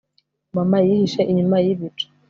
[0.55, 2.05] mama yihishe inyuma yibicu